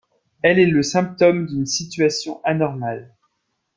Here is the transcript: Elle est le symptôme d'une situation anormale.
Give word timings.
Elle 0.41 0.57
est 0.57 0.65
le 0.65 0.81
symptôme 0.81 1.45
d'une 1.45 1.67
situation 1.67 2.41
anormale. 2.43 3.13